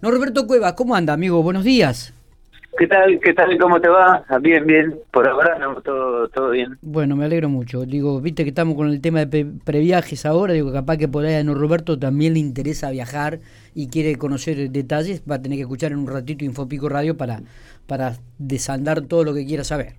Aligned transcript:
Norberto 0.00 0.46
Cuevas, 0.46 0.74
¿cómo 0.74 0.94
anda, 0.94 1.12
amigo? 1.12 1.42
Buenos 1.42 1.64
días. 1.64 2.14
¿Qué 2.78 2.86
tal? 2.86 3.18
¿Qué 3.18 3.34
tal? 3.34 3.58
¿Cómo 3.58 3.80
te 3.80 3.88
va? 3.88 4.24
Bien, 4.40 4.64
bien. 4.64 4.94
Por 5.10 5.26
ahora 5.26 5.58
no, 5.58 5.80
todo, 5.82 6.28
todo 6.28 6.50
bien. 6.50 6.78
Bueno, 6.82 7.16
me 7.16 7.24
alegro 7.24 7.48
mucho. 7.48 7.84
Digo, 7.84 8.20
viste 8.20 8.44
que 8.44 8.50
estamos 8.50 8.76
con 8.76 8.88
el 8.88 9.00
tema 9.00 9.24
de 9.24 9.44
previajes 9.64 10.24
ahora. 10.24 10.52
Digo, 10.52 10.72
capaz 10.72 10.98
que 10.98 11.08
por 11.08 11.24
ahí 11.24 11.34
a 11.34 11.42
Norberto 11.42 11.98
también 11.98 12.34
le 12.34 12.38
interesa 12.38 12.90
viajar 12.90 13.40
y 13.74 13.88
quiere 13.88 14.14
conocer 14.14 14.70
detalles. 14.70 15.24
Va 15.28 15.36
a 15.36 15.42
tener 15.42 15.56
que 15.56 15.62
escuchar 15.62 15.90
en 15.90 15.98
un 15.98 16.06
ratito 16.06 16.44
Infopico 16.44 16.88
Radio 16.88 17.16
para, 17.16 17.40
para 17.88 18.14
desandar 18.38 19.00
todo 19.00 19.24
lo 19.24 19.34
que 19.34 19.46
quiera 19.46 19.64
saber. 19.64 19.94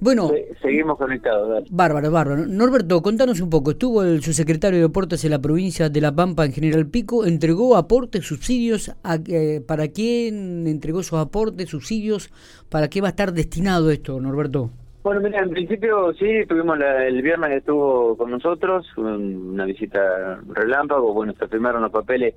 Bueno, 0.00 0.30
seguimos 0.62 0.96
conectados. 0.96 1.64
Bárbaro, 1.70 2.10
bárbaro. 2.10 2.46
Norberto, 2.46 3.02
contanos 3.02 3.40
un 3.40 3.50
poco. 3.50 3.72
Estuvo 3.72 4.02
el 4.02 4.22
subsecretario 4.22 4.78
de 4.78 4.86
Deportes 4.86 5.24
en 5.26 5.30
la 5.30 5.40
provincia 5.40 5.90
de 5.90 6.00
La 6.00 6.14
Pampa, 6.14 6.46
en 6.46 6.52
General 6.52 6.86
Pico, 6.86 7.26
entregó 7.26 7.76
aportes, 7.76 8.26
subsidios. 8.26 8.96
A, 9.04 9.18
eh, 9.28 9.60
¿Para 9.66 9.88
quién 9.88 10.66
entregó 10.66 11.00
esos 11.00 11.18
aportes, 11.20 11.68
subsidios? 11.68 12.30
¿Para 12.70 12.88
qué 12.88 13.02
va 13.02 13.08
a 13.08 13.10
estar 13.10 13.32
destinado 13.34 13.90
esto, 13.90 14.18
Norberto? 14.18 14.70
Bueno, 15.02 15.20
mira, 15.20 15.42
en 15.42 15.50
principio 15.50 16.12
sí, 16.14 16.44
tuvimos 16.46 16.78
el 16.78 17.22
viernes 17.22 17.52
estuvo 17.52 18.16
con 18.18 18.30
nosotros, 18.30 18.86
una 18.98 19.64
visita 19.64 20.40
relámpago, 20.46 21.14
bueno, 21.14 21.32
se 21.38 21.48
firmaron 21.48 21.80
los 21.80 21.90
papeles 21.90 22.34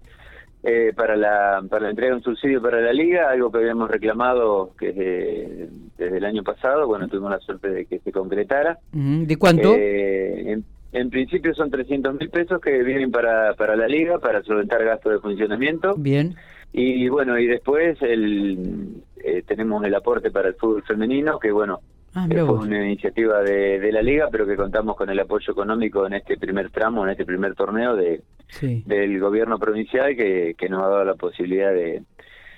eh, 0.64 0.94
para 0.96 1.16
la 1.16 1.62
para 1.70 1.84
la 1.84 1.90
entrega 1.90 2.12
de 2.12 2.18
un 2.18 2.24
subsidio 2.24 2.62
para 2.62 2.80
la 2.80 2.94
liga, 2.94 3.30
algo 3.30 3.52
que 3.52 3.58
habíamos 3.58 3.90
reclamado 3.90 4.72
que 4.80 4.94
desde, 4.94 6.18
el 6.18 6.26
año 6.26 6.44
pasado, 6.44 6.88
bueno, 6.88 7.08
tuvimos 7.08 7.32
la 7.32 7.40
suerte 7.40 7.70
de 7.70 7.86
que 7.86 8.00
se 8.00 8.12
concretara. 8.12 8.80
¿De 8.92 9.38
cuánto? 9.38 9.76
Eh, 9.78 10.62
en, 10.92 11.10
principio 11.10 11.54
son 11.54 11.70
300 11.70 12.16
mil 12.20 12.30
pesos 12.30 12.62
que 12.62 12.84
vienen 12.84 13.12
para, 13.12 13.54
para 13.56 13.76
la 13.76 13.88
liga, 13.88 14.20
para 14.20 14.42
solventar 14.44 14.84
gastos 14.84 15.14
de 15.14 15.20
funcionamiento. 15.20 15.96
Bien. 15.98 16.36
Y 16.72 17.08
bueno, 17.10 17.38
y 17.38 17.46
después 17.46 18.02
el, 18.02 19.02
eh, 19.24 19.44
tenemos 19.46 19.84
el 19.84 19.94
aporte 19.94 20.32
para 20.32 20.50
el 20.50 20.56
fútbol 20.56 20.84
femenino, 20.84 21.40
que 21.40 21.52
bueno, 21.52 21.82
Ah, 22.16 22.28
fue 22.30 22.44
una 22.44 22.86
iniciativa 22.86 23.42
de, 23.42 23.92
la 23.92 24.04
liga, 24.04 24.28
pero 24.32 24.46
que 24.46 24.56
contamos 24.56 24.96
con 24.96 25.10
el 25.10 25.20
apoyo 25.20 25.52
económico 25.52 26.06
en 26.06 26.14
este 26.14 26.38
primer 26.38 26.70
tramo, 26.70 27.04
en 27.04 27.12
este 27.12 27.26
primer 27.26 27.56
torneo 27.56 27.96
de 27.96 28.22
del 28.62 29.20
gobierno 29.20 29.58
provincial 29.60 30.16
que, 30.16 30.56
que 30.58 30.70
nos 30.70 30.84
ha 30.84 30.88
dado 30.88 31.06
la 31.06 31.16
posibilidad 31.16 31.74
de, 31.74 32.04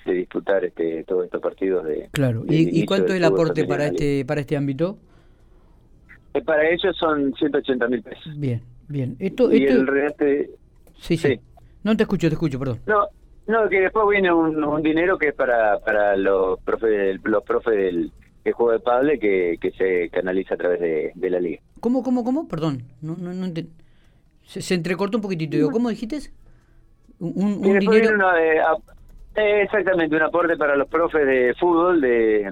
disputar 0.06 0.64
este 0.64 1.02
todos 1.02 1.24
estos 1.24 1.42
partidos 1.42 1.84
de 1.84 2.08
claro. 2.12 2.44
y, 2.48 2.86
cuánto 2.86 3.08
es 3.08 3.16
el 3.16 3.24
aporte 3.24 3.64
para 3.64 3.86
este 3.86 4.24
para 4.24 4.40
este 4.40 4.56
ámbito 4.56 4.98
eh, 6.32 6.42
para 6.42 6.68
ellos 6.70 6.96
son 6.96 7.34
180 7.34 7.88
mil 7.88 8.02
pesos. 8.02 8.38
Bien 8.38 8.62
bien. 8.88 9.16
Esto, 9.18 9.52
y 9.52 9.64
el 9.64 9.86
resto 9.86 10.24
sí, 11.00 11.16
sí, 11.16 11.40
no 11.82 11.96
te 11.96 12.04
escucho 12.04 12.28
te 12.28 12.34
escucho 12.34 12.58
perdón. 12.58 12.78
No 12.86 13.08
no 13.48 13.68
que 13.68 13.80
después 13.80 14.06
viene 14.10 14.32
un, 14.32 14.82
dinero 14.82 15.18
que 15.18 15.28
es 15.28 15.34
para 15.34 15.80
para 15.80 16.16
los 16.16 16.60
profes 16.60 17.18
los 17.24 17.42
profes 17.42 17.74
del 17.74 18.12
el 18.44 18.52
juego 18.52 18.72
de 18.72 18.78
padre 18.78 19.18
que, 19.18 19.58
que 19.60 19.72
se 19.72 20.08
canaliza 20.10 20.54
a 20.54 20.56
través 20.56 20.78
de, 20.78 21.10
de 21.16 21.30
la 21.30 21.40
liga. 21.40 21.60
¿Cómo, 21.80 22.04
cómo, 22.04 22.22
cómo? 22.22 22.46
Perdón, 22.46 22.84
no, 23.02 23.16
no, 23.16 23.34
no 23.34 23.44
se, 24.46 24.62
se, 24.62 24.74
entrecortó 24.74 25.18
un 25.18 25.22
poquitito. 25.22 25.56
Digo, 25.56 25.70
¿Cómo 25.70 25.90
dijiste? 25.90 26.30
Un, 27.18 27.60
un 27.64 27.78
dinero... 27.78 28.36
Eh, 29.36 29.62
exactamente, 29.62 30.16
un 30.16 30.22
aporte 30.22 30.56
para 30.56 30.76
los 30.76 30.88
profes 30.88 31.26
de 31.26 31.54
fútbol 31.60 32.00
de, 32.00 32.50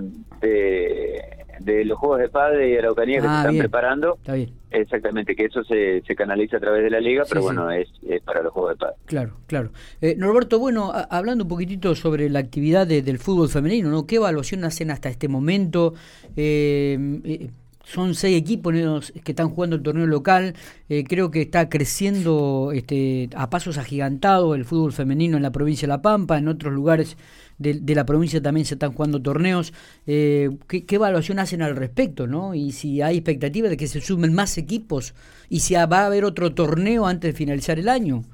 de, 1.60 1.84
los 1.86 1.98
Juegos 1.98 2.18
de 2.18 2.28
Padre 2.28 2.70
y 2.70 2.76
Araucanía 2.76 3.16
que 3.16 3.22
se 3.22 3.28
ah, 3.28 3.40
están 3.40 3.58
preparando. 3.58 4.16
Está 4.16 4.34
bien. 4.34 4.50
Exactamente, 4.70 5.34
que 5.34 5.46
eso 5.46 5.64
se, 5.64 6.02
se 6.02 6.14
canaliza 6.14 6.58
a 6.58 6.60
través 6.60 6.82
de 6.82 6.90
la 6.90 7.00
liga, 7.00 7.24
pero 7.26 7.40
bueno, 7.40 7.70
Es, 7.70 7.88
para 8.24 8.42
los 8.42 8.52
Juegos 8.52 8.72
de 8.72 8.76
Padre. 8.76 8.96
Claro, 9.06 9.36
claro. 9.46 9.70
Eh, 10.02 10.14
Norberto, 10.18 10.58
bueno, 10.58 10.92
hablando 11.08 11.44
un 11.44 11.48
poquitito 11.48 11.94
sobre 11.94 12.28
la 12.28 12.40
actividad 12.40 12.86
del 12.86 13.18
fútbol 13.18 13.48
femenino, 13.48 13.88
¿no? 13.88 14.06
¿Qué 14.06 14.16
evaluación 14.16 14.64
hacen 14.64 14.90
hasta 14.90 15.08
este 15.08 15.28
momento? 15.28 15.94
Eh, 16.36 16.98
eh 17.24 17.48
son 17.84 18.14
seis 18.14 18.36
equipos 18.36 18.72
que 19.12 19.32
están 19.32 19.50
jugando 19.50 19.76
el 19.76 19.82
torneo 19.82 20.06
local. 20.06 20.54
Eh, 20.88 21.04
creo 21.04 21.30
que 21.30 21.42
está 21.42 21.68
creciendo 21.68 22.70
este, 22.74 23.28
a 23.36 23.50
pasos 23.50 23.78
agigantados 23.78 24.56
el 24.56 24.64
fútbol 24.64 24.92
femenino 24.92 25.36
en 25.36 25.42
la 25.42 25.52
provincia 25.52 25.86
de 25.86 25.90
La 25.90 26.02
Pampa. 26.02 26.38
En 26.38 26.48
otros 26.48 26.72
lugares 26.72 27.16
de, 27.58 27.94
la 27.94 28.06
provincia 28.06 28.42
también 28.42 28.66
se 28.66 28.74
están 28.74 28.92
jugando 28.92 29.20
torneos. 29.22 29.72
Eh, 30.06 30.50
¿qué, 30.66 30.84
evaluación 30.88 31.38
hacen 31.38 31.62
al 31.62 31.76
respecto? 31.76 32.26
¿no? 32.26 32.54
Y 32.54 32.72
si 32.72 33.02
hay 33.02 33.18
expectativa 33.18 33.68
de 33.68 33.76
que 33.76 33.86
se 33.86 34.00
sumen 34.00 34.32
más 34.32 34.58
equipos 34.58 35.14
y 35.48 35.60
si 35.60 35.74
va 35.74 36.00
a 36.00 36.06
haber 36.06 36.24
otro 36.24 36.54
torneo 36.54 37.06
antes 37.06 37.32
de 37.32 37.38
finalizar 37.38 37.78
el 37.78 37.88
año. 37.88 38.24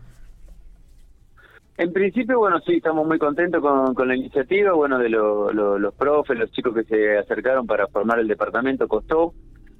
En 1.81 1.95
principio, 1.95 2.39
bueno, 2.39 2.61
sí, 2.61 2.75
estamos 2.75 3.07
muy 3.07 3.19
contentos 3.19 3.63
con, 3.63 3.95
con 3.95 4.07
la 4.07 4.15
iniciativa, 4.15 4.75
bueno, 4.75 4.99
de 4.99 5.09
los 5.09 5.95
profes, 5.95 6.39
los 6.39 6.51
chicos 6.51 6.75
que 6.75 6.85
se 6.85 7.17
acercaron 7.17 7.67
para 7.67 7.87
formar 7.87 8.19
el 8.19 8.29
departamento, 8.29 8.87
costó, 8.87 9.33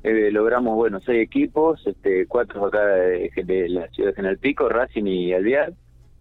eh, 0.03 0.31
logramos, 0.33 0.77
bueno, 0.77 0.99
seis 1.01 1.23
equipos, 1.23 1.87
este, 1.87 2.27
cuatro 2.27 2.65
acá 2.65 2.87
de, 2.87 3.69
la 3.69 3.87
ciudad 3.89 4.09
de 4.09 4.17
General 4.17 4.39
Pico, 4.39 4.71
Racing 4.71 5.05
y 5.05 5.35
Alviar, 5.35 5.75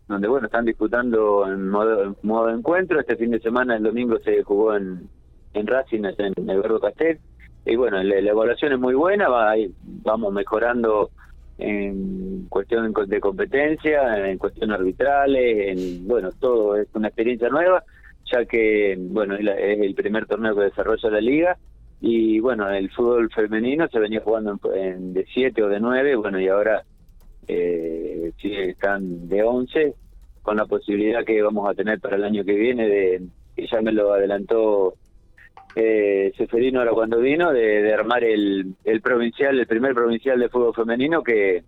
donde, 0.10 0.28
bueno, 0.28 0.48
están 0.48 0.66
disputando 0.66 1.50
en 1.50 1.70
modo, 1.70 2.14
modo 2.24 2.48
de 2.48 2.56
encuentro, 2.56 3.00
este 3.00 3.16
fin 3.16 3.32
de 3.32 3.40
semana, 3.40 3.78
el 3.78 3.84
domingo 3.84 4.20
se 4.20 4.44
jugó 4.44 4.76
en, 4.76 5.08
en 5.54 5.66
Racing, 5.66 6.04
en 6.04 6.50
Eduardo 6.50 6.82
Castel, 6.82 7.20
y 7.66 7.78
bueno, 7.78 8.04
la, 8.04 8.18
evaluación 8.18 8.74
es 8.74 8.80
muy 8.80 8.96
buena, 8.96 9.30
va, 9.30 9.54
vamos 10.04 10.34
mejorando 10.34 11.12
en 11.60 12.48
cuestión 12.50 12.94
de 13.08 13.20
competencia, 13.20 14.28
en 14.28 14.38
cuestión 14.38 14.72
arbitrales, 14.72 15.78
en, 15.78 16.08
bueno, 16.08 16.30
todo 16.40 16.78
es 16.78 16.88
una 16.94 17.10
experiencia 17.10 17.50
nueva, 17.50 17.84
ya 18.32 18.46
que, 18.46 18.98
bueno, 18.98 19.36
es, 19.36 19.46
el 19.82 19.94
primer 19.94 20.26
torneo 20.26 20.56
que 20.56 20.64
desarrolla 20.64 21.10
la 21.10 21.22
liga, 21.22 21.58
y 22.02 22.40
bueno, 22.40 22.70
el 22.70 22.90
fútbol 22.92 23.30
femenino 23.32 23.88
se 23.90 24.00
venía 24.00 24.22
jugando 24.22 24.58
en, 24.74 25.14
de 25.14 25.26
7 25.34 25.62
o 25.64 25.68
de 25.68 25.82
9, 25.82 26.16
bueno, 26.16 26.40
y 26.40 26.48
ahora 26.48 26.84
eh, 27.48 28.32
sí 28.42 28.54
están 28.54 29.28
de 29.28 29.44
11, 29.44 29.94
con 30.42 30.56
la 30.56 30.66
posibilidad 30.66 31.26
que 31.26 31.42
vamos 31.42 31.70
a 31.70 31.74
tener 31.74 32.00
para 32.00 32.16
el 32.16 32.24
año 32.24 32.46
que 32.46 32.54
viene 32.54 32.88
de, 32.88 33.22
que 33.56 33.68
ya 33.68 33.82
me 33.82 33.92
lo 33.92 34.14
adelantó 34.14 34.94
eh, 35.76 36.32
Seferino 36.38 36.80
ahora 36.80 36.92
cuando 36.92 37.20
vino, 37.20 37.52
de, 37.52 37.94
armar 37.94 38.24
el, 38.24 38.76
el 38.84 39.02
provincial, 39.02 39.60
el 39.60 39.68
primer 39.68 39.94
provincial 39.94 40.40
de 40.40 40.50
fútbol 40.50 40.74
femenino 40.74 41.22
que, 41.24 41.64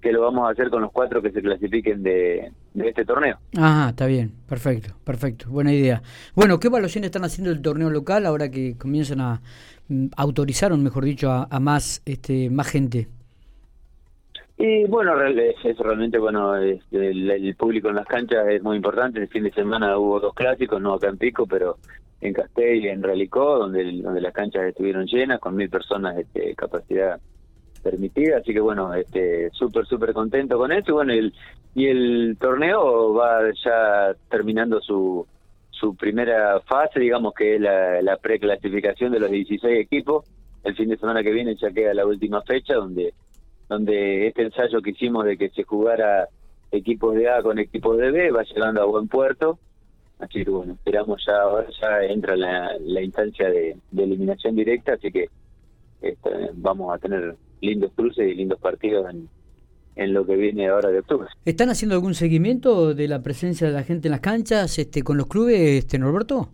que 0.00 0.12
lo 0.12 0.22
vamos 0.22 0.48
a 0.48 0.52
hacer 0.52 0.70
con 0.70 0.82
los 0.82 0.92
cuatro 0.92 1.20
que 1.22 1.30
se 1.30 1.42
clasifiquen 1.42 2.02
de, 2.02 2.52
de 2.74 2.88
este 2.88 3.04
torneo. 3.04 3.38
Ajá, 3.56 3.90
está 3.90 4.06
bien, 4.06 4.32
perfecto, 4.48 4.94
perfecto, 5.04 5.46
buena 5.48 5.72
idea. 5.72 6.02
Bueno, 6.34 6.58
¿qué 6.60 6.68
evaluaciones 6.68 7.08
están 7.08 7.24
haciendo 7.24 7.50
el 7.50 7.62
torneo 7.62 7.90
local 7.90 8.26
ahora 8.26 8.50
que 8.50 8.76
comienzan 8.76 9.20
a 9.20 9.40
mm, 9.88 10.08
autorizaron, 10.16 10.82
mejor 10.82 11.04
dicho, 11.04 11.30
a, 11.30 11.60
más 11.60 12.02
este 12.06 12.50
más 12.50 12.68
gente? 12.68 13.08
Y 14.56 14.86
bueno, 14.86 15.12
es, 15.22 15.78
realmente 15.78 16.18
bueno, 16.18 16.56
el, 16.56 16.80
el, 16.90 17.54
público 17.54 17.88
en 17.90 17.94
las 17.94 18.06
canchas 18.06 18.44
es 18.48 18.60
muy 18.60 18.76
importante. 18.76 19.20
El 19.20 19.28
fin 19.28 19.44
de 19.44 19.52
semana 19.52 19.96
hubo 19.96 20.18
dos 20.18 20.34
clásicos, 20.34 20.80
no 20.80 20.94
acá 20.94 21.08
en 21.08 21.16
Pico, 21.16 21.46
pero 21.46 21.78
en 22.20 22.32
Castell 22.32 22.86
en 22.86 23.02
Ralicó, 23.02 23.58
donde, 23.58 24.00
donde 24.02 24.20
las 24.20 24.32
canchas 24.32 24.64
estuvieron 24.64 25.06
llenas, 25.06 25.40
con 25.40 25.54
mil 25.54 25.70
personas 25.70 26.16
de 26.16 26.22
este, 26.22 26.54
capacidad 26.54 27.20
permitida, 27.82 28.38
así 28.38 28.52
que 28.52 28.60
bueno, 28.60 28.92
este 28.94 29.50
súper, 29.50 29.86
súper 29.86 30.12
contento 30.12 30.58
con 30.58 30.72
eso, 30.72 30.90
y 30.90 30.94
bueno, 30.94 31.12
el, 31.12 31.32
y 31.74 31.86
el 31.86 32.36
torneo 32.40 33.14
va 33.14 33.40
ya 33.64 34.14
terminando 34.28 34.80
su, 34.80 35.26
su 35.70 35.94
primera 35.94 36.60
fase, 36.62 36.98
digamos 36.98 37.34
que 37.34 37.54
es 37.54 37.60
la, 37.60 38.02
la 38.02 38.16
preclasificación 38.16 39.12
de 39.12 39.20
los 39.20 39.30
16 39.30 39.78
equipos, 39.78 40.26
el 40.64 40.74
fin 40.74 40.88
de 40.88 40.96
semana 40.96 41.22
que 41.22 41.30
viene 41.30 41.54
ya 41.54 41.70
queda 41.70 41.94
la 41.94 42.04
última 42.04 42.42
fecha, 42.42 42.74
donde, 42.74 43.14
donde 43.68 44.26
este 44.26 44.42
ensayo 44.42 44.82
que 44.82 44.90
hicimos 44.90 45.24
de 45.24 45.36
que 45.36 45.50
se 45.50 45.62
jugara 45.62 46.26
equipos 46.72 47.14
de 47.14 47.30
A 47.30 47.42
con 47.42 47.58
equipos 47.58 47.96
de 47.96 48.10
B 48.10 48.30
va 48.32 48.42
llegando 48.42 48.82
a 48.82 48.86
buen 48.86 49.06
puerto, 49.08 49.58
Así 50.18 50.44
que 50.44 50.50
bueno, 50.50 50.72
esperamos 50.72 51.22
ya, 51.24 51.42
ahora 51.42 51.68
ya 51.80 52.02
entra 52.04 52.36
la, 52.36 52.72
la 52.80 53.02
instancia 53.02 53.48
de, 53.48 53.76
eliminación 53.96 54.56
directa, 54.56 54.94
así 54.94 55.12
que 55.12 55.28
este, 56.02 56.30
vamos 56.54 56.92
a 56.92 56.98
tener 56.98 57.36
lindos 57.60 57.92
cruces 57.94 58.28
y 58.28 58.34
lindos 58.34 58.58
partidos 58.60 59.08
en, 59.10 59.28
en 59.94 60.14
lo 60.14 60.26
que 60.26 60.36
viene 60.36 60.68
ahora 60.68 60.90
de 60.90 61.00
octubre. 61.00 61.28
¿Están 61.44 61.70
haciendo 61.70 61.94
algún 61.94 62.14
seguimiento 62.14 62.94
de 62.94 63.06
la 63.06 63.22
presencia 63.22 63.66
de 63.68 63.72
la 63.72 63.84
gente 63.84 64.08
en 64.08 64.12
las 64.12 64.20
canchas 64.20 64.78
este, 64.78 65.02
con 65.02 65.16
los 65.16 65.28
clubes, 65.28 65.60
este, 65.60 65.98
Norberto? 65.98 66.48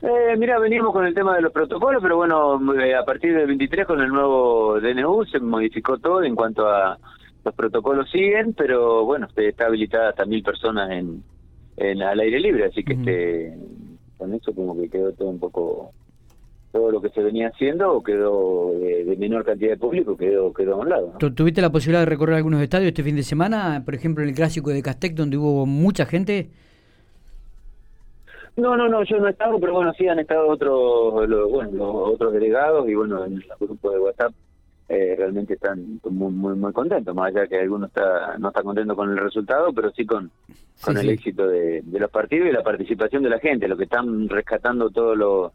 Eh, 0.00 0.36
mira, 0.38 0.58
venimos 0.58 0.92
con 0.92 1.06
el 1.06 1.14
tema 1.14 1.34
de 1.36 1.42
los 1.42 1.52
protocolos, 1.52 2.02
pero 2.02 2.16
bueno, 2.16 2.60
eh, 2.74 2.94
a 2.94 3.04
partir 3.04 3.34
del 3.34 3.46
23 3.46 3.86
con 3.86 4.00
el 4.00 4.08
nuevo 4.08 4.78
DNU 4.80 5.24
se 5.24 5.40
modificó 5.40 5.98
todo 5.98 6.22
en 6.22 6.34
cuanto 6.34 6.68
a 6.68 6.98
los 7.42 7.54
protocolos 7.54 8.10
siguen, 8.10 8.54
pero 8.54 9.04
bueno, 9.04 9.28
está 9.34 9.66
habilitada 9.66 10.10
hasta 10.10 10.26
mil 10.26 10.42
personas 10.42 10.90
en, 10.90 11.22
en, 11.76 12.02
al 12.02 12.20
aire 12.20 12.40
libre, 12.40 12.66
así 12.66 12.84
que 12.84 12.94
este 12.94 13.54
con 14.18 14.32
eso 14.32 14.54
como 14.54 14.80
que 14.80 14.88
quedó 14.88 15.12
todo 15.12 15.28
un 15.28 15.38
poco 15.38 15.92
todo 16.72 16.90
lo 16.90 17.00
que 17.00 17.10
se 17.10 17.22
venía 17.22 17.48
haciendo 17.48 18.02
quedó 18.02 18.72
de, 18.78 19.16
menor 19.18 19.44
cantidad 19.44 19.70
de 19.70 19.76
público, 19.76 20.16
quedó, 20.16 20.52
quedó 20.52 20.74
a 20.74 20.78
un 20.78 20.88
lado. 20.88 21.12
¿Tuviste 21.34 21.62
la 21.62 21.70
posibilidad 21.70 22.00
de 22.00 22.06
recorrer 22.06 22.36
algunos 22.36 22.60
estadios 22.60 22.88
este 22.88 23.02
fin 23.02 23.16
de 23.16 23.22
semana? 23.22 23.82
Por 23.84 23.94
ejemplo, 23.94 24.22
en 24.22 24.30
el 24.30 24.34
clásico 24.34 24.70
de 24.70 24.82
Castec, 24.82 25.14
donde 25.14 25.36
hubo 25.36 25.66
mucha 25.66 26.04
gente. 26.04 26.50
No, 28.56 28.76
no, 28.76 28.88
no, 28.88 29.04
yo 29.04 29.18
no 29.18 29.28
he 29.28 29.30
estado, 29.30 29.58
pero 29.58 29.72
bueno, 29.72 29.92
sí 29.94 30.06
han 30.06 30.18
estado 30.18 30.48
otros, 30.48 31.28
bueno, 31.50 31.70
los 31.72 32.14
otros 32.14 32.32
delegados 32.32 32.88
y 32.88 32.94
bueno, 32.94 33.24
en 33.24 33.34
el 33.34 33.44
grupo 33.58 33.90
de 33.90 33.98
WhatsApp 33.98 34.32
eh, 34.88 35.14
realmente 35.16 35.54
están 35.54 36.00
muy, 36.04 36.32
muy 36.32 36.54
muy 36.54 36.72
contentos, 36.72 37.14
más 37.14 37.34
allá 37.34 37.46
que 37.46 37.60
algunos 37.60 37.88
está, 37.88 38.36
no 38.38 38.48
está 38.48 38.62
contento 38.62 38.94
con 38.94 39.10
el 39.10 39.16
resultado, 39.16 39.72
pero 39.72 39.90
sí 39.92 40.04
con, 40.04 40.30
con 40.82 40.96
el 40.98 41.08
éxito 41.08 41.46
de, 41.46 41.82
de, 41.82 41.98
los 41.98 42.10
partidos 42.10 42.48
y 42.48 42.52
la 42.52 42.62
participación 42.62 43.22
de 43.22 43.30
la 43.30 43.38
gente, 43.38 43.66
lo 43.66 43.76
que 43.76 43.84
están 43.84 44.28
rescatando 44.28 44.90
todos 44.90 45.16
los 45.16 45.52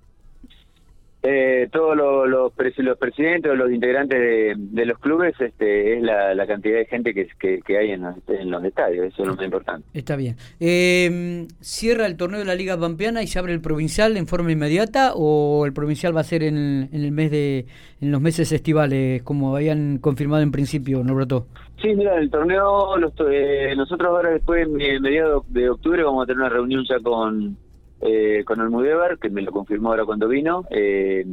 eh, 1.21 1.67
todos 1.71 1.97
los, 1.97 2.29
los, 2.29 2.53
presidentes 2.53 3.51
o 3.51 3.55
los 3.55 3.71
integrantes 3.71 4.57
de, 4.57 4.85
los 4.85 4.97
clubes 4.99 5.33
este, 5.39 5.97
es 5.97 6.01
la, 6.01 6.47
cantidad 6.47 6.77
de 6.77 6.85
gente 6.85 7.13
que, 7.13 7.27
que, 7.37 7.77
hay 7.77 7.91
en 7.91 8.03
los, 8.03 8.15
en 8.27 8.49
los, 8.49 8.63
estadios, 8.63 9.07
eso 9.07 9.23
es 9.23 9.27
lo 9.27 9.35
más 9.35 9.45
importante. 9.45 9.87
Está 9.93 10.15
bien. 10.15 10.35
Eh, 10.59 11.45
¿Cierra 11.59 12.05
el 12.05 12.15
torneo 12.15 12.39
de 12.39 12.45
la 12.45 12.55
Liga 12.55 12.79
Pampeana 12.79 13.21
y 13.21 13.27
se 13.27 13.37
abre 13.37 13.53
el 13.53 13.61
provincial 13.61 14.15
en 14.17 14.27
forma 14.27 14.51
inmediata 14.51 15.13
o 15.15 15.65
el 15.65 15.73
provincial 15.73 16.15
va 16.15 16.21
a 16.21 16.23
ser 16.23 16.43
en, 16.43 16.89
en 16.91 17.03
el 17.03 17.11
mes 17.11 17.31
de 17.31 17.65
en 18.01 18.11
los 18.11 18.21
meses 18.21 18.51
estivales, 18.51 19.23
como 19.23 19.55
habían 19.55 19.97
confirmado 19.97 20.41
en 20.41 20.51
principio, 20.51 21.03
Norberto? 21.03 21.47
Sí, 21.81 21.93
mira, 21.95 22.17
el 22.17 22.29
torneo, 22.29 22.95
eh, 23.29 23.73
nosotros 23.75 24.09
ahora 24.09 24.31
después, 24.31 24.67
en 24.67 25.01
mediados 25.01 25.43
de 25.51 25.69
octubre, 25.69 26.03
vamos 26.03 26.23
a 26.23 26.27
tener 26.27 26.41
una 26.41 26.49
reunión 26.49 26.83
ya 26.87 26.99
con 26.99 27.57
eh, 28.01 28.43
con 28.45 28.61
Almudebar, 28.61 29.17
que 29.19 29.29
me 29.29 29.41
lo 29.41 29.51
confirmó 29.51 29.89
ahora 29.89 30.05
cuando 30.05 30.27
vino, 30.27 30.65
eh, 30.69 31.25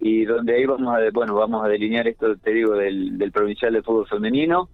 y 0.00 0.24
donde 0.24 0.56
ahí 0.56 0.66
vamos 0.66 0.94
a, 0.94 0.98
bueno, 1.12 1.34
vamos 1.34 1.64
a 1.64 1.68
delinear 1.68 2.08
esto, 2.08 2.36
te 2.36 2.52
digo, 2.52 2.74
del, 2.74 3.16
del 3.18 3.32
provincial 3.32 3.72
de 3.72 3.82
fútbol 3.82 4.08
femenino, 4.08 4.68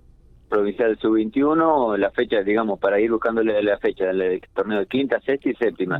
provincial 0.49 0.99
sub-21, 0.99 1.96
la 1.99 2.11
fecha, 2.11 2.43
digamos, 2.43 2.79
para 2.79 3.00
ir 3.00 3.11
buscándole 3.11 3.62
la 3.62 3.79
fecha 3.79 4.06
del 4.06 4.40
torneo 4.55 4.81
de 4.81 4.87
quinta, 4.87 5.20
sexta 5.20 5.50
y 5.50 5.55
séptima. 5.55 5.99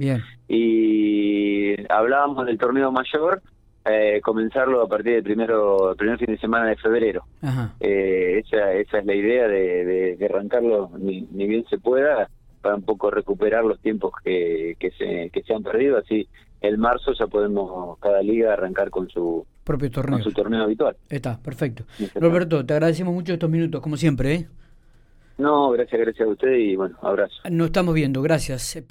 Y 0.49 1.77
hablábamos 1.93 2.47
del 2.47 2.59
torneo 2.59 2.91
mayor, 2.91 3.43
eh, 3.85 4.21
comenzarlo 4.23 4.83
a 4.83 4.89
partir 4.89 5.15
del 5.15 5.23
primero 5.23 5.95
primer 5.97 6.19
fin 6.19 6.29
de 6.29 6.39
semana 6.39 6.67
de 6.67 6.77
febrero. 6.77 7.25
Eh, 7.81 8.43
esa, 8.45 8.73
esa 8.73 8.99
es 8.99 9.05
la 9.05 9.15
idea 9.15 9.49
de, 9.49 10.17
de, 10.17 10.27
arrancarlo 10.27 10.91
ni, 10.99 11.23
ni 11.31 11.47
bien 11.47 11.65
se 11.71 11.79
pueda 11.79 12.29
para 12.61 12.75
un 12.77 12.83
poco 12.83 13.11
recuperar 13.11 13.65
los 13.65 13.79
tiempos 13.81 14.13
que, 14.25 14.77
que, 14.79 14.91
se, 14.93 15.31
que 15.31 15.43
se 15.43 15.55
han 15.55 15.63
perdido. 15.63 15.99
Así, 15.99 16.29
el 16.61 16.79
marzo 16.79 17.13
ya 17.19 17.27
podemos 17.27 17.99
cada 17.99 18.23
liga 18.23 18.53
arrancar 18.53 18.91
con 18.91 19.09
su 19.09 19.47
propio 19.65 19.91
torneo, 19.91 20.19
su 20.21 20.33
torneo 20.33 20.65
habitual. 20.65 20.97
Está, 21.09 21.39
perfecto. 21.39 21.85
Roberto, 22.15 22.65
te 22.65 22.73
agradecemos 22.73 23.15
mucho 23.15 23.33
estos 23.35 23.51
minutos, 23.51 23.81
como 23.81 23.97
siempre. 23.97 24.35
¿eh? 24.35 24.49
No, 25.39 25.71
gracias, 25.71 26.01
gracias 26.01 26.29
a 26.29 26.33
usted 26.33 26.53
y 26.53 26.75
bueno, 26.75 26.97
abrazo. 27.01 27.35
Nos 27.51 27.67
estamos 27.67 27.95
viendo, 27.95 28.23
gracias. 28.23 28.83